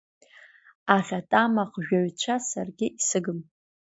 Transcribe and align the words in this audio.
Аӷьатамахжәаҩцәа 0.95 2.35
саргьы 2.49 2.87
исыгым. 2.97 3.39